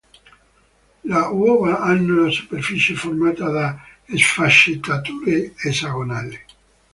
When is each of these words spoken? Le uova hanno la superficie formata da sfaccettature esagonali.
Le 1.09 1.19
uova 1.31 1.79
hanno 1.81 2.23
la 2.23 2.31
superficie 2.31 2.95
formata 2.95 3.49
da 3.51 3.79
sfaccettature 4.15 5.53
esagonali. 5.63 6.39